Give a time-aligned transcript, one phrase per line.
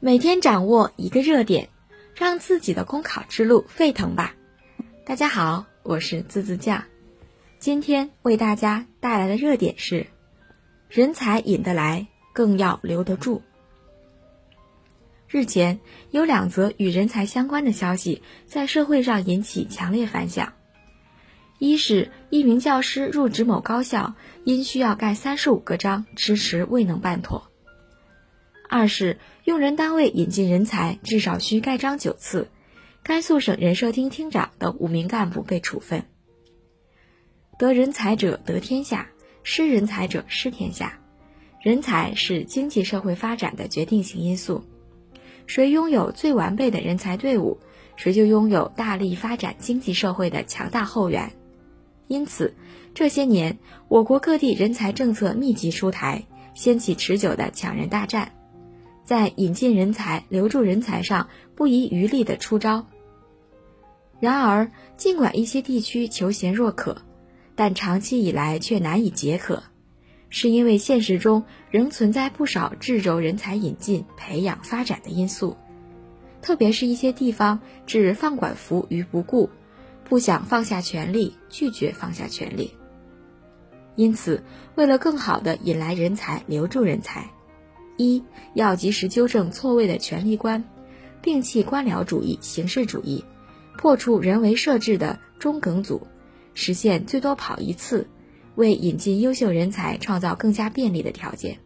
[0.00, 1.70] 每天掌握一个热点，
[2.14, 4.36] 让自己的公考之路沸腾吧！
[5.04, 6.84] 大家好，我是滋滋酱，
[7.58, 10.06] 今天为大家带来的热点是：
[10.88, 13.42] 人才引得来，更要留得住。
[15.26, 15.80] 日前，
[16.12, 20.52] 有两则与人才相关的消息在社会上引起强烈反响。
[21.58, 27.47] 一是，一名教师入职某高校，因需要盖三十五个章，迟迟未能办妥。
[28.68, 32.48] 二是用人单位引进人才，至少需盖章九次。
[33.02, 36.04] 甘肃省人社厅厅长等五名干部被处分。
[37.58, 39.08] 得人才者得天下，
[39.42, 41.00] 失人才者失天下。
[41.62, 44.62] 人才是经济社会发展的决定性因素。
[45.46, 47.58] 谁拥有最完备的人才队伍，
[47.96, 51.32] 谁就拥有大力发展经济社会的强大后援。
[52.06, 52.54] 因此，
[52.94, 56.24] 这些年我国各地人才政策密集出台，
[56.54, 58.32] 掀起持久的抢人大战。
[59.08, 62.84] 在引进人才、留住人才上不遗余力的出招。
[64.20, 67.00] 然而，尽管一些地区求贤若渴，
[67.54, 69.62] 但长期以来却难以解渴，
[70.28, 75.56] 是因为现实中仍存在不少滞轴人才引进、培养、发展的因素。
[76.42, 79.48] 特别是一些地方置放管服于不顾，
[80.04, 82.74] 不想放下权力，拒绝放下权力。
[83.96, 84.44] 因此，
[84.74, 87.30] 为了更好的引来人才、留住人才。
[87.98, 90.64] 一要及时纠正错位的权力观，
[91.22, 93.24] 摒弃官僚主义、形式主义，
[93.76, 96.06] 破除人为设置的中梗阻，
[96.54, 98.08] 实现最多跑一次，
[98.54, 101.58] 为引进优秀人才创造更加便利的条件。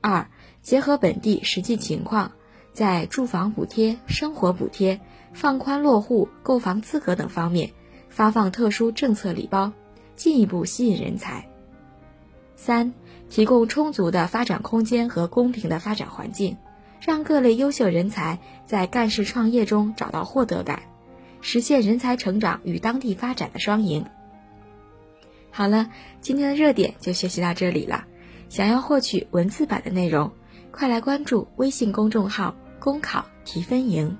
[0.00, 0.30] 二
[0.62, 2.30] 结合本地实际情况，
[2.72, 5.00] 在住房补贴、生活补贴、
[5.32, 7.70] 放宽落户购房资格等方面
[8.08, 9.72] 发放特殊政策礼包，
[10.14, 11.48] 进一步吸引人才。
[12.58, 12.92] 三。
[13.30, 16.56] 提供充足的发展空间和公平的发展环境，
[16.98, 20.84] 让各类优秀人才在干事创业中找到获得感，
[21.42, 24.06] 实现人才成长与当地发展的双赢。
[25.50, 25.90] 好了，
[26.22, 28.06] 今天的热点就学习到这里了。
[28.48, 30.32] 想要获取文字版的内容，
[30.70, 34.16] 快来关注微信公众号“公考提分营”。